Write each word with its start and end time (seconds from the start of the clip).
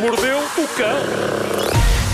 mordeu 0.00 0.38
o 0.38 0.68
cão. 0.68 0.96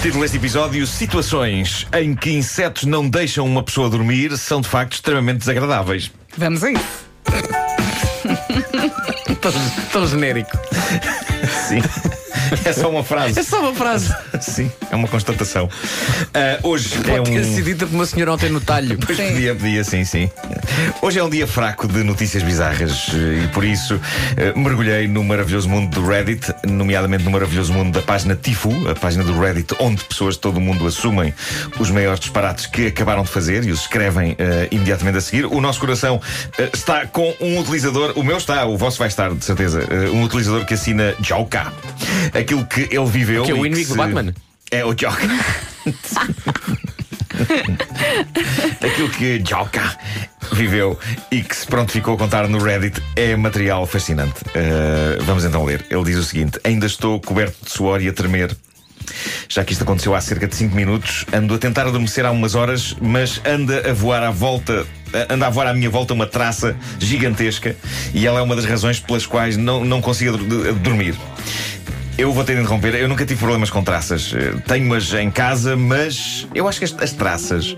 Título 0.02 0.22
deste 0.22 0.36
episódio: 0.36 0.86
Situações 0.86 1.86
em 1.92 2.14
que 2.14 2.30
insetos 2.32 2.84
não 2.84 3.08
deixam 3.08 3.46
uma 3.46 3.62
pessoa 3.62 3.88
dormir 3.88 4.36
são 4.36 4.60
de 4.60 4.68
facto 4.68 4.94
extremamente 4.94 5.38
desagradáveis. 5.38 6.10
Vamos 6.36 6.64
a 6.64 6.72
isso. 6.72 7.06
Tão, 9.40 9.52
tão 9.92 10.06
genérico. 10.06 10.50
Sim. 11.68 11.80
É 12.66 12.72
só 12.72 12.90
uma 12.90 13.04
frase. 13.04 13.38
É 13.38 13.42
só 13.42 13.60
uma 13.60 13.74
frase. 13.74 14.12
Sim, 14.40 14.70
é 14.90 14.96
uma 14.96 15.06
constatação. 15.08 15.68
Ah, 16.34 16.58
hoje 16.62 16.94
é 17.08 17.16
Pode 17.18 17.30
ter 17.30 17.40
um. 17.40 17.54
sido 17.54 17.64
dita 17.64 17.86
por 17.86 17.94
uma 17.94 18.06
senhora 18.06 18.32
ontem 18.32 18.50
no 18.50 18.60
talho. 18.60 18.98
Pois 19.06 19.18
Sim. 19.18 19.32
podia, 19.32 19.54
podia, 19.54 19.84
sim, 19.84 20.04
sim. 20.04 20.28
Hoje 21.00 21.18
é 21.20 21.22
um 21.24 21.30
dia 21.30 21.46
fraco 21.46 21.86
de 21.86 22.02
notícias 22.02 22.42
bizarras 22.42 23.08
eh, 23.14 23.44
e 23.44 23.48
por 23.48 23.64
isso 23.64 24.00
eh, 24.36 24.52
mergulhei 24.56 25.06
no 25.06 25.22
maravilhoso 25.22 25.68
mundo 25.68 25.94
do 25.94 26.04
Reddit, 26.06 26.52
nomeadamente 26.66 27.22
no 27.24 27.30
maravilhoso 27.30 27.72
mundo 27.72 27.94
da 27.94 28.02
página 28.02 28.34
Tifu, 28.34 28.70
a 28.88 28.94
página 28.94 29.22
do 29.22 29.38
Reddit 29.38 29.74
onde 29.78 30.02
pessoas 30.04 30.34
de 30.34 30.40
todo 30.40 30.56
o 30.56 30.60
mundo 30.60 30.86
assumem 30.86 31.32
os 31.78 31.90
maiores 31.90 32.18
disparates 32.18 32.66
que 32.66 32.88
acabaram 32.88 33.22
de 33.22 33.30
fazer 33.30 33.64
e 33.64 33.70
os 33.70 33.82
escrevem 33.82 34.34
eh, 34.38 34.68
imediatamente 34.72 35.18
a 35.18 35.20
seguir. 35.20 35.46
O 35.46 35.60
nosso 35.60 35.78
coração 35.78 36.20
está 36.72 37.06
com 37.06 37.32
um 37.40 37.58
utilizador, 37.60 38.12
o 38.16 38.24
meu 38.24 38.38
está, 38.38 38.64
o 38.66 38.76
vosso 38.76 38.98
vai 38.98 39.08
estar, 39.08 39.32
de 39.32 39.44
certeza, 39.44 39.82
um 40.12 40.24
utilizador 40.24 40.64
que 40.64 40.74
assina 40.74 41.14
Joka. 41.20 41.72
Aquilo 42.34 42.55
que 42.64 42.88
ele 42.90 43.06
viveu. 43.06 43.44
Que 43.44 43.50
é 43.50 43.54
o 43.54 43.66
inimigo 43.66 43.90
do 43.90 43.96
Batman? 43.96 44.34
É 44.70 44.84
o 44.84 44.94
Joka. 44.94 45.26
Aquilo 48.82 49.10
que 49.10 49.42
Joka 49.44 49.96
viveu 50.52 50.98
e 51.30 51.42
que 51.42 51.54
se 51.54 51.66
pronto 51.66 51.92
ficou 51.92 52.14
a 52.14 52.18
contar 52.18 52.48
no 52.48 52.58
Reddit 52.58 53.02
é 53.14 53.36
material 53.36 53.86
fascinante. 53.86 54.40
Uh, 54.46 55.22
vamos 55.24 55.44
então 55.44 55.64
ler. 55.64 55.84
Ele 55.90 56.04
diz 56.04 56.16
o 56.16 56.24
seguinte: 56.24 56.58
Ainda 56.64 56.86
estou 56.86 57.20
coberto 57.20 57.64
de 57.64 57.70
suor 57.70 58.00
e 58.00 58.08
a 58.08 58.12
tremer. 58.12 58.56
Já 59.48 59.64
que 59.64 59.72
isto 59.72 59.82
aconteceu 59.82 60.14
há 60.14 60.20
cerca 60.20 60.48
de 60.48 60.56
5 60.56 60.74
minutos, 60.74 61.24
ando 61.32 61.54
a 61.54 61.58
tentar 61.58 61.86
adormecer 61.86 62.26
há 62.26 62.30
umas 62.30 62.54
horas, 62.54 62.96
mas 63.00 63.40
anda 63.46 63.90
a 63.90 63.92
voar 63.92 64.22
à 64.22 64.30
volta, 64.30 64.84
anda 65.30 65.46
a 65.46 65.50
voar 65.50 65.68
à 65.68 65.74
minha 65.74 65.88
volta 65.88 66.12
uma 66.12 66.26
traça 66.26 66.76
gigantesca 66.98 67.76
e 68.12 68.26
ela 68.26 68.40
é 68.40 68.42
uma 68.42 68.56
das 68.56 68.64
razões 68.64 68.98
pelas 68.98 69.24
quais 69.24 69.56
não, 69.56 69.84
não 69.84 70.02
consigo 70.02 70.36
dormir. 70.82 71.14
Eu 72.18 72.32
vou 72.32 72.44
ter 72.44 72.54
de 72.54 72.60
interromper. 72.62 72.94
Eu 72.94 73.08
nunca 73.08 73.26
tive 73.26 73.38
problemas 73.38 73.68
com 73.68 73.84
traças. 73.84 74.32
Eh, 74.34 74.54
Tenho-as 74.66 75.12
em 75.12 75.30
casa, 75.30 75.76
mas 75.76 76.46
eu 76.54 76.66
acho 76.66 76.78
que 76.78 76.86
as, 76.86 76.94
as 76.98 77.12
traças 77.12 77.76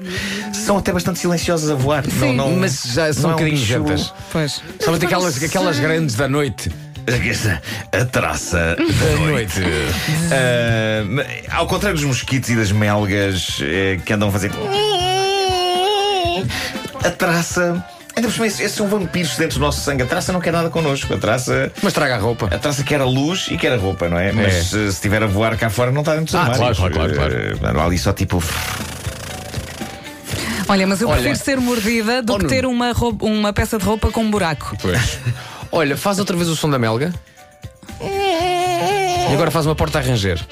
são 0.53 0.78
até 0.78 0.92
bastante 0.92 1.19
silenciosas 1.19 1.69
a 1.70 1.75
voar. 1.75 2.05
Sim, 2.05 2.36
Mas 2.58 2.83
já 2.84 3.12
são 3.12 3.22
não 3.22 3.30
um 3.30 3.33
é 3.33 3.36
bocadinho 3.42 3.56
gentas. 3.67 4.14
Pois. 4.30 4.62
Somente 4.80 5.06
aquelas, 5.06 5.42
aquelas 5.42 5.78
grandes 5.80 6.14
da 6.14 6.28
noite. 6.28 6.70
A 7.91 8.05
traça 8.05 8.77
Da 8.78 9.17
noite. 9.27 9.61
Ma- 11.08 11.25
ao 11.56 11.67
contrário 11.67 11.97
dos 11.97 12.05
mosquitos 12.06 12.48
e 12.50 12.55
das 12.56 12.70
melgas 12.70 13.58
eh, 13.62 13.98
que 14.05 14.12
andam 14.12 14.28
a 14.28 14.33
fazer. 14.33 14.52
A 17.05 17.11
traça. 17.11 17.84
Ainda 18.19 18.27
por 18.27 18.34
cima, 18.34 18.47
esses 18.48 18.58
esses 18.61 18.77
são 18.77 18.88
vampiros 18.88 19.36
dentro 19.36 19.58
do 19.58 19.64
nosso 19.64 19.80
sangue. 19.80 20.02
A 20.02 20.06
traça 20.06 20.33
não 20.33 20.41
quer 20.41 20.52
nada 20.52 20.69
connosco. 20.70 21.14
A 21.14 21.19
traça. 21.19 21.70
Mas 21.80 21.92
traga 21.92 22.16
a 22.16 22.19
roupa. 22.19 22.47
A 22.52 22.58
traça 22.58 22.83
quer 22.83 23.00
a 23.00 23.05
luz 23.05 23.47
e 23.48 23.56
quer 23.56 23.72
a 23.72 23.77
roupa, 23.77 24.08
não 24.08 24.19
é? 24.19 24.33
Mas 24.33 24.55
eh, 24.55 24.61
se 24.62 24.86
estiver 24.88 25.22
a 25.22 25.27
voar 25.28 25.56
cá 25.56 25.70
fora, 25.70 25.92
não 25.92 26.00
está 26.00 26.12
dentro 26.16 26.27
dos 26.27 26.34
Ah, 26.34 26.41
armários. 26.42 26.77
claro, 26.78 26.94
claro, 26.94 27.14
claro, 27.14 27.34
Eh, 27.34 27.80
há 27.80 27.84
ali 27.84 27.96
só 27.96 28.12
tipo. 28.12 28.42
Olha, 30.69 30.84
mas 30.86 31.00
eu 31.00 31.08
Olha. 31.08 31.20
prefiro 31.22 31.44
ser 31.44 31.61
mordida 31.61 32.20
do 32.22 32.34
Oh, 32.34 32.39
que 32.39 32.46
ter 32.46 32.66
uma, 32.66 32.92
roupa- 32.92 33.24
uma 33.24 33.52
peça 33.52 33.78
de 33.78 33.84
roupa 33.84 34.11
com 34.11 34.20
um 34.22 34.30
buraco. 34.30 34.77
Pois. 34.83 35.19
Olha, 35.70 35.96
faz 35.96 36.19
outra 36.19 36.36
vez 36.36 36.48
o 36.48 36.56
som 36.56 36.69
da 36.69 36.78
melga. 36.78 37.14
E 38.00 39.33
agora 39.33 39.50
faz 39.52 39.64
uma 39.64 39.77
porta 39.77 39.98
a 39.98 40.02
ranger. 40.02 40.44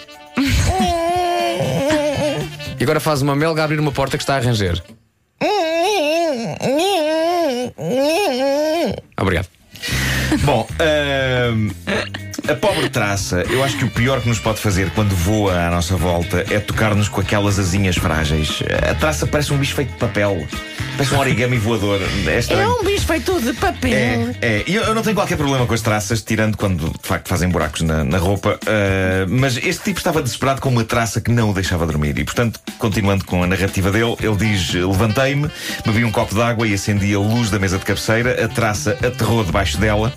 E 2.78 2.82
agora 2.84 3.00
faz 3.00 3.22
uma 3.22 3.34
melga 3.34 3.62
a 3.62 3.64
abrir 3.64 3.80
uma 3.80 3.90
porta 3.90 4.16
que 4.16 4.22
está 4.22 4.36
a 4.36 4.38
ranger. 4.38 4.80
Obrigado. 9.16 9.48
Bom, 10.44 10.66
ahm, 10.80 11.70
a 12.48 12.54
pobre 12.54 12.88
traça, 12.88 13.42
eu 13.50 13.64
acho 13.64 13.76
que 13.76 13.84
o 13.84 13.90
pior 13.90 14.20
que 14.20 14.28
nos 14.28 14.38
pode 14.38 14.60
fazer 14.60 14.90
quando 14.90 15.14
voa 15.14 15.66
à 15.66 15.70
nossa 15.70 15.96
volta 15.96 16.44
é 16.50 16.60
tocar-nos 16.60 17.08
com 17.08 17.20
aquelas 17.20 17.58
asinhas 17.58 17.96
frágeis. 17.96 18.62
A 18.88 18.94
traça 18.94 19.26
parece 19.26 19.52
um 19.52 19.58
bicho 19.58 19.74
feito 19.74 19.92
de 19.92 19.98
papel. 19.98 20.46
Parece 20.96 21.14
um 21.14 21.18
origami 21.18 21.58
voador. 21.58 22.00
É 22.26 22.38
estranho. 22.38 22.82
bicho 22.84 23.06
feito 23.06 23.40
de 23.40 23.52
papel. 23.52 23.92
É, 23.92 24.34
é. 24.40 24.64
E 24.66 24.74
eu, 24.74 24.84
eu 24.84 24.94
não 24.94 25.02
tenho 25.02 25.16
qualquer 25.16 25.36
problema 25.36 25.66
com 25.66 25.74
as 25.74 25.80
traças, 25.80 26.22
tirando 26.22 26.56
quando 26.56 26.88
de 26.88 27.06
facto 27.06 27.28
fazem 27.28 27.48
buracos 27.48 27.82
na, 27.82 28.04
na 28.04 28.18
roupa. 28.18 28.58
ah, 28.66 29.26
mas 29.28 29.56
este 29.56 29.84
tipo 29.84 29.98
estava 29.98 30.22
desesperado 30.22 30.60
com 30.60 30.68
uma 30.68 30.84
traça 30.84 31.20
que 31.20 31.30
não 31.30 31.50
o 31.50 31.54
deixava 31.54 31.84
dormir. 31.84 32.16
E 32.18 32.24
portanto, 32.24 32.60
continuando 32.78 33.24
com 33.24 33.42
a 33.42 33.46
narrativa 33.46 33.90
dele, 33.90 34.16
ele 34.20 34.36
diz: 34.36 34.72
Levantei-me, 34.72 35.50
bebi 35.84 36.04
um 36.04 36.12
copo 36.12 36.34
de 36.34 36.42
água 36.42 36.66
e 36.66 36.74
acendi 36.74 37.14
a 37.14 37.18
luz 37.18 37.50
da 37.50 37.58
mesa 37.58 37.78
de 37.78 37.84
cabeceira. 37.84 38.44
A 38.44 38.48
traça 38.48 38.92
aterrou 38.92 39.44
debaixo 39.44 39.78
dela. 39.78 40.12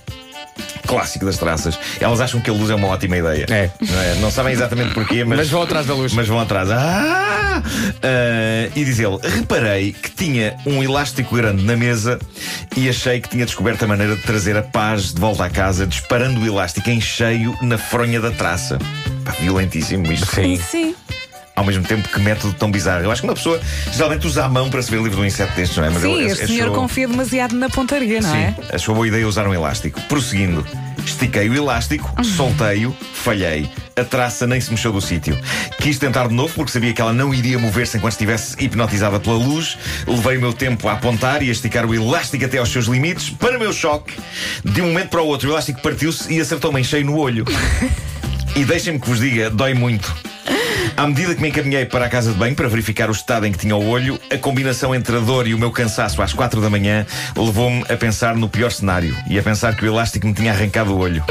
Clássico 0.89 1.23
das 1.25 1.37
traças. 1.37 1.77
Elas 1.99 2.19
acham 2.19 2.41
que 2.41 2.49
a 2.49 2.53
luz 2.53 2.71
é 2.71 2.75
uma 2.75 2.87
ótima 2.87 3.15
ideia. 3.15 3.45
É. 3.49 3.69
Não, 3.79 4.01
é? 4.01 4.15
Não 4.15 4.31
sabem 4.31 4.53
exatamente 4.53 4.93
porquê, 4.93 5.23
mas. 5.23 5.37
Mas 5.37 5.49
vão 5.49 5.61
atrás 5.61 5.85
da 5.85 5.93
luz. 5.93 6.13
Mas 6.13 6.27
vão 6.27 6.39
atrás. 6.39 6.71
Ah! 6.71 7.61
Ah, 8.01 8.69
e 8.75 8.83
diz 8.85 8.99
ele: 8.99 9.17
reparei 9.21 9.91
que 9.91 10.09
tinha 10.11 10.55
um 10.65 10.83
elástico 10.83 11.35
grande 11.35 11.63
na 11.63 11.75
mesa 11.75 12.19
e 12.75 12.89
achei 12.89 13.19
que 13.19 13.29
tinha 13.29 13.45
descoberto 13.45 13.83
a 13.83 13.87
maneira 13.87 14.15
de 14.15 14.21
trazer 14.23 14.57
a 14.57 14.63
paz 14.63 15.13
de 15.13 15.19
volta 15.21 15.45
à 15.45 15.49
casa, 15.49 15.85
disparando 15.85 16.41
o 16.41 16.45
elástico 16.45 16.89
em 16.89 16.99
cheio 16.99 17.55
na 17.61 17.77
fronha 17.77 18.19
da 18.19 18.31
traça. 18.31 18.79
Pá, 19.23 19.31
violentíssimo 19.39 20.11
isto. 20.11 20.33
Sim. 20.33 20.57
Sim. 20.57 20.88
Ao 21.59 21.65
mesmo 21.65 21.83
tempo, 21.83 22.07
que 22.07 22.19
método 22.21 22.53
tão 22.53 22.71
bizarro. 22.71 23.03
Eu 23.03 23.11
acho 23.11 23.21
que 23.21 23.27
uma 23.27 23.33
pessoa 23.33 23.59
geralmente 23.91 24.25
usa 24.25 24.45
a 24.45 24.49
mão 24.49 24.69
para 24.69 24.81
se 24.81 24.89
ver 24.89 24.97
livre 24.97 25.11
de 25.15 25.21
um 25.21 25.25
inseto 25.25 25.53
destes, 25.57 25.77
não 25.77 25.83
é? 25.83 25.89
Mas 25.89 26.01
Sim, 26.01 26.13
ele- 26.13 26.25
este 26.31 26.47
senhor 26.47 26.69
achou- 26.69 26.75
confia 26.75 27.05
demasiado 27.07 27.53
na 27.55 27.69
pontaria, 27.69 28.21
não 28.21 28.33
é? 28.33 28.55
Sim, 28.57 28.63
achou 28.73 28.95
boa 28.95 29.05
ideia 29.07 29.27
usar 29.27 29.45
um 29.45 29.53
elástico. 29.53 29.99
Prosseguindo, 30.03 30.65
estiquei 31.05 31.49
o 31.49 31.53
elástico, 31.53 32.09
soltei-o, 32.23 32.95
falhei. 33.13 33.69
A 33.97 34.05
traça 34.05 34.47
nem 34.47 34.61
se 34.61 34.71
mexeu 34.71 34.93
do 34.93 35.01
sítio. 35.01 35.37
Quis 35.81 35.99
tentar 35.99 36.29
de 36.29 36.33
novo 36.33 36.53
porque 36.53 36.71
sabia 36.71 36.93
que 36.93 37.01
ela 37.01 37.11
não 37.11 37.33
iria 37.33 37.59
mover-se 37.59 37.97
enquanto 37.97 38.13
estivesse 38.13 38.55
hipnotizada 38.57 39.19
pela 39.19 39.35
luz. 39.35 39.77
Levei 40.07 40.37
o 40.37 40.39
meu 40.41 40.53
tempo 40.53 40.87
a 40.87 40.93
apontar 40.93 41.43
e 41.43 41.49
a 41.49 41.51
esticar 41.51 41.85
o 41.85 41.93
elástico 41.93 42.45
até 42.45 42.57
aos 42.57 42.69
seus 42.71 42.85
limites. 42.85 43.29
Para 43.31 43.57
o 43.57 43.59
meu 43.59 43.73
choque, 43.73 44.13
de 44.63 44.81
um 44.81 44.87
momento 44.87 45.09
para 45.09 45.21
o 45.21 45.27
outro, 45.27 45.49
o 45.49 45.51
elástico 45.51 45.81
partiu-se 45.81 46.31
e 46.33 46.39
acertou-me 46.39 46.79
em 46.79 46.83
cheio 46.85 47.05
no 47.05 47.17
olho. 47.17 47.43
E 48.55 48.65
deixem-me 48.65 48.99
que 48.99 49.07
vos 49.07 49.19
diga, 49.19 49.47
dói 49.49 49.75
muito. 49.75 50.11
À 50.95 51.07
medida 51.07 51.33
que 51.33 51.41
me 51.41 51.49
encaminhei 51.49 51.85
para 51.85 52.05
a 52.05 52.09
casa 52.09 52.31
de 52.31 52.37
banho 52.37 52.55
para 52.55 52.67
verificar 52.67 53.09
o 53.09 53.11
estado 53.11 53.45
em 53.45 53.51
que 53.51 53.57
tinha 53.57 53.75
o 53.75 53.87
olho, 53.87 54.19
a 54.31 54.37
combinação 54.37 54.93
entre 54.93 55.15
a 55.15 55.19
dor 55.19 55.47
e 55.47 55.53
o 55.53 55.57
meu 55.57 55.71
cansaço 55.71 56.21
às 56.21 56.33
quatro 56.33 56.61
da 56.61 56.69
manhã 56.69 57.05
levou-me 57.35 57.83
a 57.89 57.95
pensar 57.95 58.35
no 58.35 58.49
pior 58.49 58.71
cenário 58.71 59.15
e 59.29 59.39
a 59.39 59.43
pensar 59.43 59.75
que 59.75 59.85
o 59.85 59.87
elástico 59.87 60.27
me 60.27 60.33
tinha 60.33 60.51
arrancado 60.51 60.93
o 60.93 60.97
olho. 60.97 61.23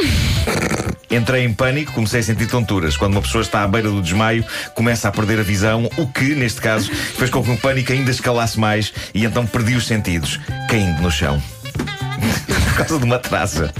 Entrei 1.10 1.44
em 1.44 1.52
pânico, 1.52 1.92
comecei 1.92 2.20
a 2.20 2.22
sentir 2.22 2.46
tonturas. 2.46 2.96
Quando 2.96 3.12
uma 3.12 3.22
pessoa 3.22 3.42
está 3.42 3.62
à 3.62 3.68
beira 3.68 3.88
do 3.88 4.02
desmaio, 4.02 4.44
começa 4.74 5.08
a 5.08 5.12
perder 5.12 5.40
a 5.40 5.42
visão, 5.42 5.88
o 5.96 6.06
que, 6.06 6.34
neste 6.34 6.60
caso, 6.60 6.90
fez 6.92 7.30
com 7.30 7.42
que 7.42 7.50
o 7.50 7.56
pânico 7.56 7.92
ainda 7.92 8.10
escalasse 8.10 8.60
mais 8.60 8.92
e 9.14 9.24
então 9.24 9.46
perdi 9.46 9.74
os 9.74 9.86
sentidos, 9.86 10.38
caindo 10.68 11.00
no 11.00 11.10
chão. 11.10 11.42
Por 12.78 12.86
causa 12.86 12.98
de 13.00 13.04
uma 13.06 13.18
traça. 13.18 13.74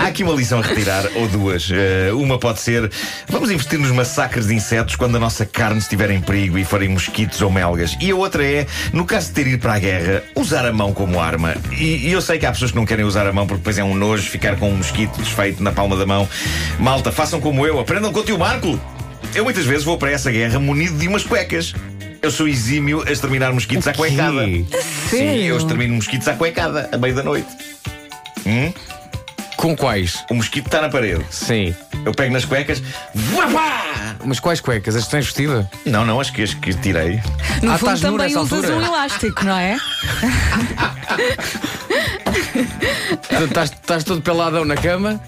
Há 0.00 0.08
aqui 0.08 0.24
uma 0.24 0.34
lição 0.34 0.58
a 0.58 0.62
retirar, 0.62 1.04
ou 1.14 1.28
duas. 1.28 1.70
Eh, 1.70 2.10
uma 2.12 2.36
pode 2.36 2.58
ser: 2.60 2.90
vamos 3.28 3.48
investir 3.48 3.78
nos 3.78 3.92
massacres 3.92 4.48
de 4.48 4.54
insetos 4.54 4.96
quando 4.96 5.14
a 5.14 5.20
nossa 5.20 5.46
carne 5.46 5.78
estiver 5.78 6.10
em 6.10 6.20
perigo 6.20 6.58
e 6.58 6.64
forem 6.64 6.88
mosquitos 6.88 7.40
ou 7.42 7.48
melgas. 7.48 7.96
E 8.00 8.10
a 8.10 8.16
outra 8.16 8.44
é: 8.44 8.66
no 8.92 9.04
caso 9.04 9.28
de 9.28 9.34
ter 9.34 9.46
ido 9.46 9.60
para 9.60 9.74
a 9.74 9.78
guerra, 9.78 10.24
usar 10.34 10.66
a 10.66 10.72
mão 10.72 10.92
como 10.92 11.20
arma. 11.20 11.54
E, 11.78 12.08
e 12.08 12.12
eu 12.12 12.20
sei 12.20 12.40
que 12.40 12.46
há 12.46 12.50
pessoas 12.50 12.72
que 12.72 12.76
não 12.76 12.84
querem 12.84 13.04
usar 13.04 13.24
a 13.24 13.32
mão 13.32 13.46
porque 13.46 13.60
depois 13.60 13.78
é 13.78 13.84
um 13.84 13.94
nojo 13.94 14.28
ficar 14.28 14.56
com 14.56 14.68
um 14.68 14.78
mosquito 14.78 15.16
desfeito 15.18 15.62
na 15.62 15.70
palma 15.70 15.96
da 15.96 16.04
mão. 16.04 16.28
Malta, 16.80 17.12
façam 17.12 17.40
como 17.40 17.64
eu, 17.64 17.78
aprendam 17.78 18.12
com 18.12 18.18
o 18.18 18.24
tio 18.24 18.36
Marco. 18.36 18.80
Eu 19.32 19.44
muitas 19.44 19.64
vezes 19.64 19.84
vou 19.84 19.96
para 19.96 20.10
essa 20.10 20.28
guerra 20.28 20.58
munido 20.58 20.98
de 20.98 21.06
umas 21.06 21.22
cuecas. 21.22 21.72
Eu 22.20 22.32
sou 22.32 22.48
exímio 22.48 23.04
a 23.06 23.12
exterminar 23.12 23.52
mosquitos 23.52 23.86
à 23.86 23.94
cuecada. 23.94 24.44
Sim, 25.08 25.44
eu 25.44 25.56
extermino 25.56 25.94
mosquitos 25.94 26.26
à 26.26 26.34
cuecada, 26.34 26.88
à 26.92 26.98
meia 26.98 27.14
da 27.14 27.22
noite. 27.22 27.69
Com 29.56 29.76
quais? 29.76 30.24
O 30.30 30.34
mosquito 30.34 30.66
está 30.66 30.80
na 30.80 30.88
parede. 30.88 31.24
Sim. 31.30 31.74
Eu 32.04 32.12
pego 32.12 32.32
nas 32.32 32.44
cuecas. 32.46 32.82
Vá! 33.14 34.16
Mas 34.24 34.40
quais 34.40 34.60
cuecas? 34.60 34.96
As 34.96 35.04
que 35.04 35.10
tens 35.10 35.26
vestida? 35.26 35.70
Não, 35.84 36.04
não, 36.06 36.18
as 36.18 36.30
que, 36.30 36.42
as 36.42 36.54
que 36.54 36.72
tirei. 36.74 37.20
No 37.62 37.72
Ah, 37.72 37.78
fundo 37.78 38.00
também 38.00 38.34
usas 38.36 38.52
altura? 38.52 38.76
um 38.76 38.82
elástico, 38.82 39.44
não 39.44 39.56
é? 39.58 39.76
Tu 43.28 43.44
Estás, 43.44 43.70
estás 43.70 44.04
todo 44.04 44.22
peladão 44.22 44.64
na 44.64 44.76
cama, 44.76 45.20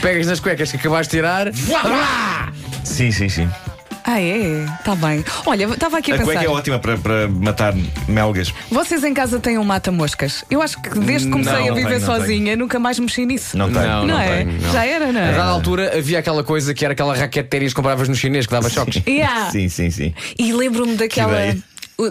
pegas 0.00 0.26
nas 0.26 0.40
cuecas 0.40 0.70
que 0.70 0.76
acabaste 0.76 1.12
de 1.12 1.16
tirar. 1.18 1.46
Sim, 2.84 3.10
sim, 3.12 3.28
sim. 3.28 3.48
Ah, 4.08 4.20
é? 4.20 4.64
Está 4.78 4.94
bem. 4.94 5.24
Olha, 5.44 5.64
estava 5.64 5.98
aqui 5.98 6.12
a 6.12 6.14
A 6.14 6.18
pensar. 6.18 6.32
cueca 6.32 6.44
é 6.44 6.48
ótima 6.48 6.78
para, 6.78 6.96
para 6.96 7.26
matar 7.26 7.74
melgas. 8.06 8.54
Vocês 8.70 9.02
em 9.02 9.12
casa 9.12 9.40
têm 9.40 9.58
um 9.58 9.64
mata-moscas? 9.64 10.44
Eu 10.48 10.62
acho 10.62 10.80
que 10.80 10.90
desde 11.00 11.26
que 11.26 11.32
comecei 11.32 11.52
Não, 11.54 11.64
a 11.64 11.66
não 11.68 11.74
viver 11.74 11.88
tenho, 11.88 12.00
não 12.00 12.06
sozinha, 12.06 12.56
nunca 12.56 12.78
mais 12.78 12.98
mexi 13.00 13.26
nisso. 13.26 13.58
Não 13.58 13.68
tenho. 13.72 13.84
Não, 13.84 14.06
Não 14.06 14.20
é? 14.20 14.44
tenho, 14.44 14.60
não. 14.62 14.72
Já 14.72 14.86
era, 14.86 15.12
não 15.12 15.20
A 15.20 15.24
é? 15.24 15.32
dada 15.32 15.50
altura 15.50 15.98
havia 15.98 16.20
aquela 16.20 16.44
coisa 16.44 16.72
que 16.72 16.84
era 16.84 16.92
aquela 16.92 17.16
raquete 17.16 17.42
de 17.44 17.50
ténis 17.50 17.72
que 17.72 17.76
compravas 17.76 18.08
no 18.08 18.14
chinês 18.14 18.46
que 18.46 18.52
dava 18.52 18.70
choques. 18.70 19.02
Yeah. 19.08 19.50
Sim, 19.50 19.68
sim, 19.68 19.90
sim. 19.90 20.14
E 20.38 20.52
lembro-me 20.52 20.94
daquela. 20.94 21.32
ideia. 21.32 21.58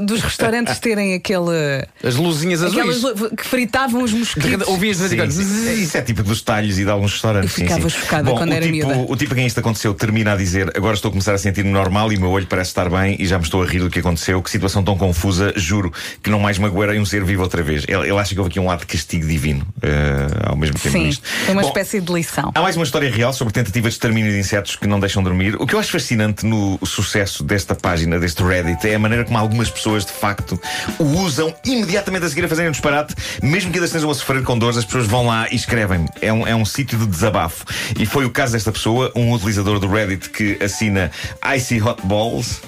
Dos 0.02 0.22
restaurantes 0.22 0.80
terem 0.80 1.14
aquele. 1.14 1.86
As 2.04 2.16
luzinhas 2.16 2.64
Aquelas 2.64 2.98
azuis. 3.04 3.20
lu- 3.22 3.30
que 3.36 3.46
fritavam 3.46 4.02
os 4.02 4.12
mosquitos. 4.12 4.68
Ouvias 4.68 4.98
de 4.98 5.08
vez 5.16 5.40
em 5.40 5.84
Isso 5.84 5.96
é 5.98 6.02
tipo 6.02 6.24
dos 6.24 6.42
talhos 6.42 6.80
e 6.80 6.84
de 6.84 6.90
alguns 6.90 7.12
restaurantes. 7.14 7.56
Eu 7.56 7.64
ficava 7.64 7.82
sim, 7.82 7.90
sim. 7.96 8.02
chocada 8.02 8.32
Bom, 8.32 8.36
quando 8.38 8.50
o 8.50 8.54
era 8.54 8.66
tipo, 8.66 8.88
miúda. 8.88 9.12
O 9.12 9.16
tipo 9.16 9.34
a 9.34 9.36
quem 9.36 9.46
isto 9.46 9.60
aconteceu 9.60 9.94
termina 9.94 10.34
a 10.34 10.36
dizer: 10.36 10.72
Agora 10.76 10.96
estou 10.96 11.10
a 11.10 11.12
começar 11.12 11.34
a 11.36 11.38
sentir-me 11.38 11.70
normal 11.70 12.12
e 12.12 12.18
o 12.18 12.20
meu 12.22 12.32
olho 12.32 12.48
parece 12.48 12.72
estar 12.72 12.90
bem 12.90 13.16
e 13.20 13.28
já 13.28 13.38
me 13.38 13.44
estou 13.44 13.62
a 13.62 13.66
rir 13.68 13.78
do 13.80 13.90
que 13.92 14.00
aconteceu. 14.00 14.42
Que 14.42 14.50
situação 14.50 14.84
tão 14.84 14.98
confusa, 14.98 15.54
juro 15.56 15.94
que 16.24 16.32
não 16.32 16.40
mais 16.40 16.58
magoarei 16.58 17.00
um 17.00 17.06
ser 17.06 17.24
vivo 17.24 17.44
outra 17.44 17.62
vez. 17.62 17.84
Ele, 17.88 18.10
ele 18.10 18.18
acha 18.18 18.34
que 18.34 18.40
houve 18.40 18.50
aqui 18.50 18.60
um 18.60 18.66
lado 18.66 18.80
de 18.80 18.88
castigo 18.88 19.28
divino 19.28 19.68
eh, 19.84 20.48
ao 20.48 20.56
mesmo 20.56 20.80
tempo 20.80 20.98
Sim, 20.98 21.04
nisto. 21.06 21.24
foi 21.46 21.54
uma 21.54 21.62
Bom, 21.62 21.68
espécie 21.68 22.02
de 22.02 22.12
lição. 22.12 22.52
Há 22.56 22.62
mais 22.62 22.76
uma 22.76 22.86
história 22.86 23.12
real 23.12 23.32
sobre 23.34 23.54
tentativas 23.54 23.94
de 23.94 23.98
extermínio 23.98 24.32
de 24.32 24.40
insetos 24.40 24.76
que 24.76 24.88
não 24.88 25.00
deixam 25.00 25.22
dormir. 25.22 25.56
O 25.60 25.68
que 25.68 25.76
eu 25.76 25.80
acho 25.80 25.92
fascinante 25.92 26.44
no 26.44 26.80
sucesso 26.84 27.44
desta 27.44 27.76
página, 27.76 28.18
deste 28.20 28.42
Reddit, 28.42 28.88
é 28.88 28.96
a 28.96 29.00
maneira 29.00 29.24
como 29.26 29.38
algumas 29.38 29.70
pessoas 29.76 30.06
de 30.06 30.12
facto 30.12 30.60
o 31.00 31.04
usam 31.04 31.54
imediatamente 31.66 32.26
a 32.26 32.30
seguir 32.30 32.46
a 32.46 32.48
fazerem 32.48 32.70
um 32.70 32.72
disparate, 32.72 33.14
mesmo 33.44 33.72
que 33.72 33.78
ainda 33.78 33.86
estejam 33.86 34.10
a 34.10 34.14
sofrer 34.14 34.44
com 34.44 34.58
dores, 34.58 34.78
as 34.78 34.86
pessoas 34.86 35.06
vão 35.08 35.28
lá 35.28 35.48
e 35.52 35.56
escrevem. 35.56 36.06
É 36.22 36.32
um, 36.34 36.48
é 36.48 36.56
um 36.56 36.66
sítio 36.66 36.98
de 36.98 37.06
desabafo. 37.06 37.66
E 38.00 38.06
foi 38.06 38.26
o 38.26 38.30
caso 38.30 38.54
desta 38.54 38.72
pessoa, 38.72 39.12
um 39.16 39.32
utilizador 39.34 39.80
do 39.80 39.88
Reddit 39.88 40.30
que 40.30 40.58
assina 40.64 41.12
Icy 41.56 41.82
Hot 41.82 42.02
Balls. 42.06 42.62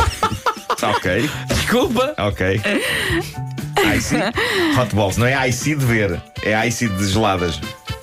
ok, 0.82 1.28
Desculpa. 1.48 2.14
ok. 2.18 2.60
Icy 3.96 4.16
Hot 4.78 4.94
Balls. 4.94 5.16
Não 5.16 5.26
é 5.26 5.48
Icy 5.48 5.74
de 5.74 5.84
ver, 5.84 6.20
é 6.42 6.66
Icy 6.66 6.88
de 6.88 7.06
geladas. 7.08 7.60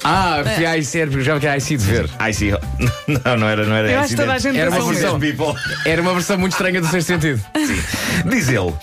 Ah, 0.09 0.41
fui 0.55 0.65
a 0.65 0.77
IC, 0.77 1.21
já 1.21 1.37
que 1.37 1.45
a 1.45 1.57
IC 1.57 1.75
de 1.75 1.85
ver. 1.85 2.09
Icy 2.29 2.53
Hot. 2.53 2.63
Não, 3.25 3.37
não 3.37 3.49
era, 3.49 3.65
não 3.65 3.75
era 3.75 3.91
Eu 3.91 3.99
acho 3.99 4.09
que 4.11 4.15
toda 4.15 4.33
a 4.33 4.39
gente 4.39 4.57
Era 4.57 4.69
uma 4.69 4.77
pensou 4.77 4.93
versão. 4.93 5.19
People. 5.19 5.53
Era 5.85 6.01
uma 6.01 6.13
versão 6.13 6.37
muito 6.37 6.53
estranha 6.53 6.79
do 6.79 6.87
sexto 6.87 7.07
sentido. 7.07 7.43
Diz 8.25 8.47
ele: 8.47 8.73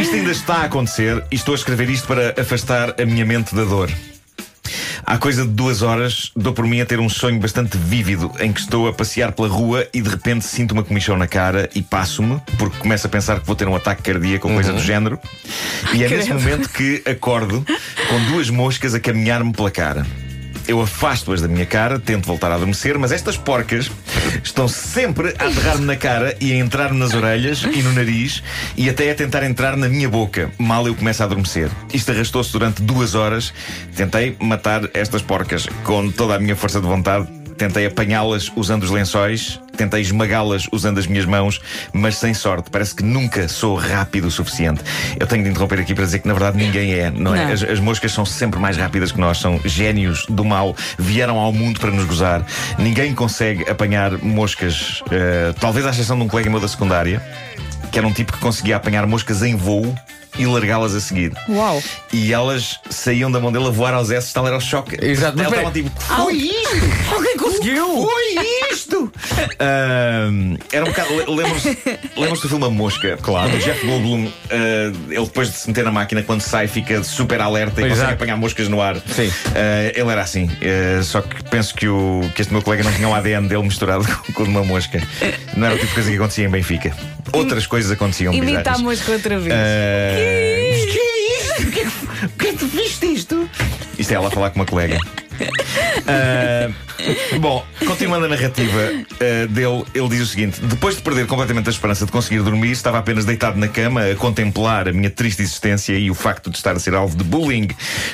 Isto 0.00 0.14
ainda 0.14 0.30
está 0.30 0.54
a 0.56 0.64
acontecer 0.64 1.22
e 1.30 1.34
estou 1.34 1.52
a 1.52 1.56
escrever 1.56 1.90
isto 1.90 2.06
para 2.06 2.34
afastar 2.40 2.98
a 2.98 3.04
minha 3.04 3.26
mente 3.26 3.54
da 3.54 3.64
dor. 3.64 3.90
Há 5.04 5.18
coisa 5.18 5.42
de 5.42 5.50
duas 5.50 5.82
horas, 5.82 6.30
dou 6.34 6.54
por 6.54 6.66
mim 6.66 6.80
a 6.80 6.86
ter 6.86 7.00
um 7.00 7.08
sonho 7.08 7.38
bastante 7.38 7.76
vívido 7.76 8.32
em 8.40 8.50
que 8.50 8.60
estou 8.60 8.88
a 8.88 8.94
passear 8.94 9.32
pela 9.32 9.48
rua 9.48 9.86
e 9.92 10.00
de 10.00 10.08
repente 10.08 10.46
sinto 10.46 10.72
uma 10.72 10.82
comichão 10.82 11.18
na 11.18 11.26
cara 11.26 11.68
e 11.74 11.82
passo-me, 11.82 12.40
porque 12.56 12.78
começo 12.78 13.06
a 13.06 13.10
pensar 13.10 13.40
que 13.40 13.46
vou 13.46 13.56
ter 13.56 13.68
um 13.68 13.76
ataque 13.76 14.02
cardíaco 14.02 14.48
ou 14.48 14.54
coisa 14.54 14.72
do 14.72 14.80
género. 14.80 15.18
E 15.92 16.02
é 16.02 16.08
nesse 16.08 16.32
momento 16.32 16.70
que 16.70 17.02
acordo 17.04 17.62
com 18.08 18.24
duas 18.32 18.48
moscas 18.48 18.94
a 18.94 19.00
caminhar-me 19.00 19.52
pela 19.52 19.70
cara. 19.70 20.06
Eu 20.66 20.80
afasto-as 20.80 21.40
da 21.40 21.48
minha 21.48 21.66
cara, 21.66 21.98
tento 21.98 22.26
voltar 22.26 22.50
a 22.50 22.54
adormecer, 22.54 22.98
mas 22.98 23.12
estas 23.12 23.36
porcas 23.36 23.90
estão 24.42 24.68
sempre 24.68 25.34
a 25.38 25.46
aterrar-me 25.46 25.84
na 25.84 25.96
cara 25.96 26.36
e 26.40 26.52
a 26.52 26.56
entrar-me 26.56 26.98
nas 26.98 27.14
orelhas 27.14 27.62
e 27.62 27.82
no 27.82 27.92
nariz 27.92 28.42
e 28.76 28.88
até 28.88 29.10
a 29.10 29.14
tentar 29.14 29.42
entrar 29.42 29.76
na 29.76 29.88
minha 29.88 30.08
boca. 30.08 30.50
Mal 30.58 30.86
eu 30.86 30.94
começo 30.94 31.22
a 31.22 31.26
adormecer. 31.26 31.70
Isto 31.92 32.12
arrastou-se 32.12 32.52
durante 32.52 32.82
duas 32.82 33.14
horas. 33.14 33.52
Tentei 33.96 34.36
matar 34.40 34.88
estas 34.94 35.22
porcas 35.22 35.66
com 35.84 36.10
toda 36.10 36.36
a 36.36 36.38
minha 36.38 36.56
força 36.56 36.80
de 36.80 36.86
vontade. 36.86 37.26
Tentei 37.56 37.86
apanhá-las 37.86 38.50
usando 38.56 38.82
os 38.82 38.90
lençóis, 38.90 39.60
tentei 39.76 40.00
esmagá-las 40.00 40.66
usando 40.72 40.98
as 40.98 41.06
minhas 41.06 41.24
mãos, 41.24 41.60
mas 41.92 42.16
sem 42.16 42.34
sorte. 42.34 42.70
Parece 42.70 42.94
que 42.94 43.02
nunca 43.02 43.48
sou 43.48 43.74
rápido 43.76 44.26
o 44.26 44.30
suficiente. 44.30 44.80
Eu 45.18 45.26
tenho 45.26 45.42
de 45.44 45.50
interromper 45.50 45.80
aqui 45.80 45.94
para 45.94 46.04
dizer 46.04 46.18
que 46.20 46.28
na 46.28 46.34
verdade 46.34 46.56
ninguém 46.56 46.94
é, 46.94 47.10
não 47.10 47.34
é? 47.34 47.44
Não. 47.46 47.52
As, 47.52 47.62
as 47.62 47.80
moscas 47.80 48.12
são 48.12 48.24
sempre 48.24 48.58
mais 48.60 48.76
rápidas 48.76 49.12
que 49.12 49.20
nós, 49.20 49.38
são 49.38 49.60
génios 49.64 50.24
do 50.28 50.44
mal, 50.44 50.76
vieram 50.98 51.38
ao 51.38 51.52
mundo 51.52 51.80
para 51.80 51.90
nos 51.90 52.04
gozar. 52.04 52.44
Ninguém 52.78 53.14
consegue 53.14 53.68
apanhar 53.70 54.12
moscas, 54.18 55.02
eh, 55.10 55.54
talvez 55.60 55.86
à 55.86 55.90
exceção 55.90 56.16
de 56.16 56.24
um 56.24 56.28
colega 56.28 56.50
meu 56.50 56.60
da 56.60 56.68
secundária, 56.68 57.22
que 57.90 57.98
era 57.98 58.06
um 58.06 58.12
tipo 58.12 58.32
que 58.32 58.38
conseguia 58.38 58.76
apanhar 58.76 59.06
moscas 59.06 59.42
em 59.42 59.54
voo 59.56 59.94
e 60.38 60.46
largá-las 60.46 60.94
a 60.94 61.00
seguir. 61.00 61.32
Uau! 61.48 61.82
E 62.10 62.32
elas 62.32 62.80
saíam 62.88 63.30
da 63.30 63.38
mão 63.38 63.52
dele 63.52 63.66
a 63.66 63.70
voar 63.70 63.92
aos 63.92 64.10
S, 64.10 64.32
tal 64.32 64.46
era 64.46 64.56
o 64.56 64.60
choque. 64.60 64.96
Exato, 65.04 65.36
mas 65.36 65.46
espera- 65.46 65.68
estavam 65.68 65.72
tipo? 65.72 65.90
Alguém 67.14 67.31
conseguiu! 67.62 67.86
Foi 68.08 68.72
isto? 68.72 69.12
Ahm, 69.58 70.56
era 70.72 70.84
um 70.84 70.88
bocado. 70.88 71.14
le- 71.16 71.24
Lembram-se 71.42 71.78
lembram 72.16 72.40
do 72.40 72.48
filme 72.48 72.64
A 72.64 72.70
Mosca? 72.70 73.18
Claro. 73.22 73.54
O 73.54 73.58
Jeff 73.58 73.86
Goldblum, 73.86 74.30
ah, 74.50 74.92
ele 75.08 75.24
depois 75.24 75.50
de 75.50 75.56
se 75.56 75.68
meter 75.68 75.84
na 75.84 75.92
máquina, 75.92 76.22
quando 76.22 76.40
sai, 76.40 76.66
fica 76.68 77.02
super 77.02 77.40
alerta 77.40 77.80
e 77.80 77.88
consegue 77.88 78.12
apanhar 78.12 78.36
moscas 78.36 78.68
no 78.68 78.80
ar. 78.80 78.96
Sim. 78.96 79.30
Ah, 79.54 79.92
ele 79.94 80.10
era 80.10 80.22
assim. 80.22 80.50
Ah, 80.62 81.02
só 81.02 81.20
que 81.22 81.42
penso 81.44 81.74
que, 81.74 81.88
o, 81.88 82.20
que 82.34 82.42
este 82.42 82.52
meu 82.52 82.62
colega 82.62 82.82
não 82.84 82.92
tinha 82.92 83.08
o 83.08 83.14
ADN 83.14 83.46
dele 83.48 83.62
misturado 83.62 84.04
com, 84.26 84.32
com 84.32 84.42
o 84.42 84.46
de 84.46 84.50
uma 84.50 84.64
mosca. 84.64 85.00
Não 85.56 85.66
era 85.66 85.74
o 85.74 85.78
tipo 85.78 85.88
de 85.88 85.94
coisa 85.94 86.10
que 86.10 86.16
acontecia 86.16 86.44
em 86.46 86.50
Benfica. 86.50 86.94
Outras 87.32 87.66
coisas 87.66 87.90
aconteciam 87.90 88.32
Imita 88.34 88.52
a 88.52 88.58
bizarras. 88.58 88.80
mosca 88.82 89.12
outra 89.12 89.38
vez. 89.38 89.52
Ah, 89.54 90.14
que 90.16 90.98
é 90.98 91.28
isto? 91.36 91.62
O 91.62 91.70
que 91.70 91.80
é 91.80 91.84
que- 91.84 92.46
é 92.48 92.52
que 92.52 92.58
tu 92.58 92.66
viste 92.66 93.06
isto? 93.06 93.48
Isto 93.98 94.12
é 94.12 94.14
ela 94.16 94.28
a 94.28 94.30
falar 94.30 94.50
com 94.50 94.56
uma 94.60 94.66
colega. 94.66 94.98
Ah, 96.06 96.70
bom, 97.40 97.64
continuando 97.86 98.26
a 98.26 98.28
narrativa 98.28 98.80
ah, 99.20 99.46
dele, 99.48 99.84
ele 99.94 100.08
diz 100.08 100.20
o 100.20 100.26
seguinte: 100.26 100.60
depois 100.60 100.96
de 100.96 101.02
perder 101.02 101.26
completamente 101.26 101.68
a 101.68 101.70
esperança 101.70 102.06
de 102.06 102.12
conseguir 102.12 102.42
dormir, 102.42 102.70
estava 102.70 102.98
apenas 102.98 103.24
deitado 103.24 103.58
na 103.58 103.68
cama 103.68 104.04
a 104.04 104.14
contemplar 104.16 104.88
a 104.88 104.92
minha 104.92 105.10
triste 105.10 105.42
existência 105.42 105.94
e 105.94 106.10
o 106.10 106.14
facto 106.14 106.50
de 106.50 106.56
estar 106.56 106.72
a 106.72 106.78
ser 106.78 106.94
alvo 106.94 107.16
de 107.16 107.24
bullying 107.24 107.68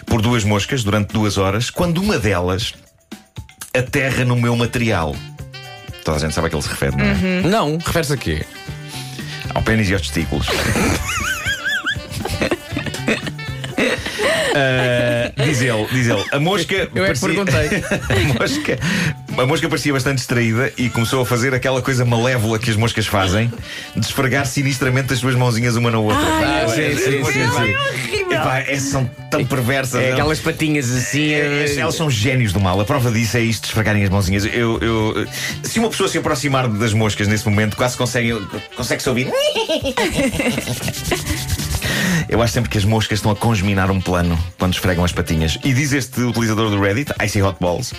por 0.06 0.22
duas 0.22 0.44
moscas 0.44 0.82
durante 0.82 1.12
duas 1.12 1.38
horas, 1.38 1.70
quando 1.70 1.98
uma 1.98 2.18
delas 2.18 2.74
aterra 3.76 4.24
no 4.24 4.36
meu 4.36 4.56
material. 4.56 5.14
Toda 6.04 6.16
a 6.16 6.20
gente 6.20 6.34
sabe 6.34 6.46
a 6.46 6.50
que 6.50 6.56
ele 6.56 6.62
se 6.62 6.70
refere, 6.70 6.96
não 6.96 7.04
é? 7.04 7.42
Não, 7.42 7.78
refere-se 7.78 8.12
a 8.14 8.16
quê? 8.16 8.44
Ao 9.54 9.62
pênis 9.62 9.88
e 9.90 9.92
aos 9.92 10.02
testículos. 10.02 10.46
Ah, 14.54 14.97
diz 15.36 15.60
ele, 15.62 15.86
diz 15.92 16.08
ele, 16.08 16.24
a 16.32 16.40
mosca. 16.40 16.88
Eu 16.94 17.04
é 17.04 17.12
que 17.12 17.20
perguntei. 17.20 17.54
a, 17.58 18.40
mosca, 18.40 18.78
a 19.38 19.46
mosca 19.46 19.68
parecia 19.68 19.92
bastante 19.92 20.16
distraída 20.16 20.72
e 20.76 20.88
começou 20.90 21.22
a 21.22 21.26
fazer 21.26 21.54
aquela 21.54 21.80
coisa 21.82 22.04
malévola 22.04 22.58
que 22.58 22.70
as 22.70 22.76
moscas 22.76 23.06
fazem, 23.06 23.52
de 23.96 24.06
esfregar 24.06 24.46
sinistramente 24.46 25.12
as 25.12 25.18
suas 25.18 25.34
mãozinhas 25.34 25.76
uma 25.76 25.90
na 25.90 25.98
outra. 25.98 26.18
Ai, 26.20 26.64
Ah, 26.64 26.68
sim, 26.68 26.96
sim, 26.96 27.10
sim, 27.10 27.22
horrível. 27.22 27.78
Epá, 28.30 28.58
é- 28.60 28.78
são 28.78 29.08
tão 29.30 29.44
perversas. 29.44 30.00
É 30.00 30.06
não? 30.08 30.12
aquelas 30.14 30.38
patinhas 30.40 30.90
assim. 30.90 31.32
É, 31.32 31.74
Elas 31.78 31.94
são 31.94 32.10
gênios 32.10 32.52
do 32.52 32.60
mal. 32.60 32.80
A 32.80 32.84
prova 32.84 33.10
disso 33.10 33.36
é 33.36 33.40
isto 33.40 33.62
de 33.62 33.68
esfregarem 33.68 34.04
as 34.04 34.10
mãozinhas. 34.10 34.44
Eu, 34.44 34.78
eu- 34.80 35.26
se 35.62 35.78
uma 35.78 35.88
pessoa 35.90 36.08
se 36.08 36.18
aproximar 36.18 36.68
das 36.68 36.92
moscas 36.92 37.26
nesse 37.28 37.48
momento, 37.48 37.76
quase 37.76 37.96
consegue, 37.96 38.34
consegue 38.76 39.02
se 39.02 39.08
ouvir. 39.08 39.28
Eu 42.28 42.42
acho 42.42 42.52
sempre 42.52 42.68
que 42.68 42.76
as 42.76 42.84
moscas 42.84 43.18
estão 43.18 43.30
a 43.30 43.36
congeminar 43.36 43.90
um 43.90 44.00
plano 44.00 44.38
quando 44.58 44.74
esfregam 44.74 45.04
as 45.04 45.12
patinhas. 45.12 45.58
E 45.64 45.72
diz 45.72 45.92
este 45.92 46.20
utilizador 46.20 46.70
do 46.70 46.78
Reddit, 46.80 47.12
Icy 47.24 47.42
Hot 47.42 47.56
Balls, 47.58 47.94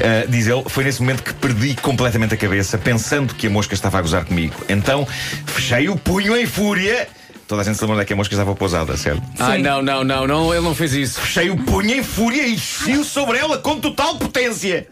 eh, 0.00 0.26
diz 0.28 0.46
ele, 0.46 0.64
foi 0.68 0.84
nesse 0.84 1.00
momento 1.00 1.22
que 1.22 1.34
perdi 1.34 1.74
completamente 1.76 2.34
a 2.34 2.36
cabeça, 2.36 2.78
pensando 2.78 3.34
que 3.34 3.46
a 3.46 3.50
mosca 3.50 3.74
estava 3.74 3.98
a 3.98 4.00
gozar 4.00 4.24
comigo. 4.24 4.54
Então 4.68 5.06
fechei 5.46 5.88
o 5.88 5.96
punho 5.96 6.36
em 6.36 6.46
fúria. 6.46 7.06
Toda 7.46 7.60
a 7.60 7.64
gente 7.64 7.76
se 7.76 7.82
lembra 7.82 7.96
onde 7.96 8.02
é 8.04 8.06
que 8.06 8.12
a 8.14 8.16
mosca 8.16 8.34
estava 8.34 8.54
pousada, 8.54 8.96
certo? 8.96 9.22
Ah, 9.38 9.58
não, 9.58 9.82
não, 9.82 10.02
não, 10.02 10.26
não, 10.26 10.54
ele 10.54 10.64
não 10.64 10.74
fez 10.74 10.94
isso. 10.94 11.20
Fechei 11.20 11.50
o 11.50 11.56
punho 11.58 11.94
em 11.94 12.02
fúria 12.02 12.46
e 12.46 12.54
enchi 12.54 13.04
sobre 13.04 13.36
ela 13.36 13.58
com 13.58 13.78
total 13.78 14.16
potência. 14.16 14.88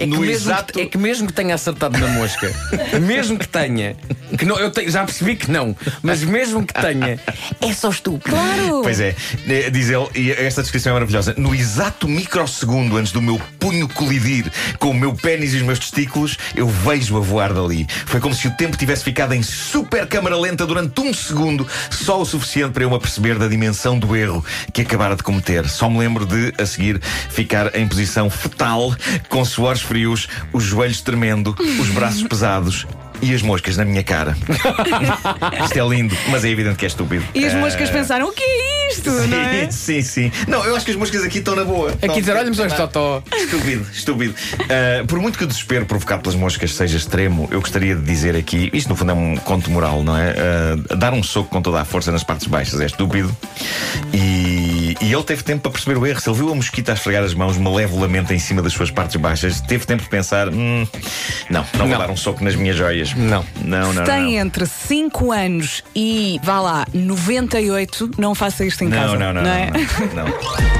É 0.00 0.06
que, 0.06 0.06
No 0.06 0.20
mesmo 0.20 0.32
exato- 0.50 0.72
que, 0.72 0.80
é 0.80 0.86
que 0.86 0.96
mesmo 0.96 1.26
que 1.26 1.32
tenha 1.34 1.54
acertado 1.54 1.98
na 1.98 2.06
mosca, 2.08 2.50
mesmo 3.02 3.38
que 3.38 3.46
tenha, 3.46 3.94
que 4.38 4.46
não, 4.46 4.58
eu 4.58 4.70
te- 4.70 4.90
já 4.90 5.04
percebi 5.04 5.36
que 5.36 5.50
não, 5.50 5.76
mas 6.02 6.22
mesmo 6.22 6.64
que 6.64 6.72
tenha, 6.72 7.18
é 7.60 7.72
só 7.74 7.90
estúpido. 7.90 8.34
Claro! 8.34 8.80
Pois 8.82 8.98
é, 8.98 9.14
eh, 9.46 9.68
diz 9.70 9.90
ele, 9.90 10.08
e 10.14 10.30
esta 10.32 10.62
descrição 10.62 10.90
é 10.90 10.94
maravilhosa. 10.94 11.34
No 11.36 11.54
exato 11.54 12.08
microsegundo 12.08 12.96
antes 12.96 13.12
do 13.12 13.20
meu 13.20 13.38
punho 13.58 13.86
colidir 13.88 14.50
com 14.78 14.90
o 14.90 14.94
meu 14.94 15.12
pênis 15.14 15.52
e 15.52 15.56
os 15.58 15.62
meus 15.62 15.78
testículos, 15.78 16.38
eu 16.56 16.66
vejo 16.66 17.16
a 17.18 17.20
voar 17.20 17.52
dali. 17.52 17.86
Foi 18.06 18.20
como 18.20 18.34
se 18.34 18.48
o 18.48 18.50
tempo 18.52 18.78
tivesse 18.78 19.04
ficado 19.04 19.34
em 19.34 19.42
super 19.42 20.06
câmara 20.06 20.36
lenta 20.38 20.66
durante 20.66 20.98
um 21.00 21.12
segundo, 21.12 21.66
só 21.90 22.20
o 22.20 22.24
suficiente 22.24 22.72
para 22.72 22.84
eu 22.84 22.90
me 22.90 22.96
aperceber 22.96 23.38
da 23.38 23.48
dimensão 23.48 23.98
do 23.98 24.16
erro 24.16 24.42
que 24.72 24.80
acabara 24.80 25.14
de 25.14 25.22
cometer. 25.22 25.68
Só 25.68 25.90
me 25.90 25.98
lembro 25.98 26.24
de, 26.24 26.54
a 26.56 26.64
seguir, 26.64 26.98
ficar 27.28 27.74
em 27.76 27.86
posição 27.86 28.30
fetal, 28.30 28.94
com 29.28 29.44
suores 29.44 29.82
frios, 29.90 30.28
os 30.52 30.62
joelhos 30.62 31.00
tremendo, 31.00 31.52
os 31.80 31.88
braços 31.88 32.22
pesados 32.22 32.86
e 33.20 33.34
as 33.34 33.42
moscas 33.42 33.76
na 33.76 33.84
minha 33.84 34.04
cara. 34.04 34.36
Isto 35.64 35.78
é 35.80 35.88
lindo, 35.88 36.16
mas 36.28 36.44
é 36.44 36.48
evidente 36.48 36.76
que 36.76 36.84
é 36.84 36.88
estúpido. 36.88 37.24
E 37.34 37.44
as 37.44 37.54
Ah, 37.54 37.58
moscas 37.58 37.90
pensaram: 37.90 38.28
o 38.28 38.32
que 38.32 38.42
é 38.42 38.88
isto? 38.92 39.10
Sim, 39.10 39.26
não 39.26 39.38
é? 39.40 39.70
sim, 39.70 40.00
sim. 40.02 40.32
Não, 40.48 40.64
eu 40.64 40.74
acho 40.76 40.84
que 40.84 40.92
as 40.92 40.96
moscas 40.96 41.22
aqui 41.24 41.38
estão 41.38 41.54
na 41.56 41.64
boa. 41.64 41.90
Aqui 42.02 42.20
dizer, 42.20 42.36
olha-me 42.36 42.54
só 42.54 42.64
este 42.66 42.76
totó. 42.76 43.20
Estúpido, 43.36 43.86
estúpido. 43.92 44.34
Ah, 44.68 45.04
por 45.08 45.18
muito 45.18 45.36
que 45.36 45.42
o 45.44 45.46
desespero 45.46 45.84
provocado 45.86 46.22
pelas 46.22 46.36
moscas 46.38 46.72
seja 46.72 46.96
extremo, 46.96 47.48
eu 47.50 47.60
gostaria 47.60 47.96
de 47.96 48.02
dizer 48.02 48.36
aqui: 48.36 48.70
isto 48.72 48.88
no 48.88 48.94
fundo 48.96 49.10
é 49.10 49.14
um 49.14 49.36
conto 49.38 49.70
moral, 49.72 50.04
não 50.04 50.16
é? 50.16 50.34
Ah, 50.90 50.94
dar 50.94 51.12
um 51.12 51.22
soco 51.22 51.50
com 51.50 51.60
toda 51.60 51.80
a 51.80 51.84
força 51.84 52.12
nas 52.12 52.22
partes 52.22 52.46
baixas 52.46 52.80
é 52.80 52.86
estúpido. 52.86 53.36
E, 54.14 54.79
e 55.00 55.12
ele 55.12 55.22
teve 55.22 55.42
tempo 55.42 55.62
para 55.62 55.70
perceber 55.72 55.98
o 55.98 56.06
erro. 56.06 56.20
Se 56.20 56.28
ele 56.28 56.38
viu 56.38 56.50
a 56.50 56.54
mosquita 56.54 56.92
a 56.92 56.94
esfregar 56.94 57.22
as 57.24 57.34
mãos 57.34 57.56
malevolamente 57.56 58.32
em 58.34 58.38
cima 58.38 58.62
das 58.62 58.72
suas 58.72 58.90
partes 58.90 59.16
baixas, 59.16 59.60
teve 59.60 59.84
tempo 59.86 60.02
de 60.02 60.08
pensar: 60.08 60.48
hum, 60.48 60.86
não, 61.48 61.60
não, 61.74 61.78
vou 61.80 61.88
Não. 61.88 61.98
dar 61.98 62.10
um 62.10 62.16
soco 62.16 62.42
nas 62.44 62.54
minhas 62.54 62.76
joias. 62.76 63.14
Não. 63.14 63.44
Não, 63.64 63.92
não, 63.92 64.04
Tem 64.04 64.22
não. 64.36 64.46
entre 64.46 64.66
5 64.66 65.32
anos 65.32 65.82
e, 65.94 66.40
vá 66.42 66.60
lá, 66.60 66.86
98, 66.92 68.10
não 68.18 68.34
faça 68.34 68.64
isto 68.64 68.84
em 68.84 68.88
Não, 68.88 68.98
casa. 68.98 69.16
não, 69.18 69.32
não, 69.32 69.42
não, 69.42 69.50
é? 69.50 69.70
não, 70.14 70.24
não. 70.24 70.79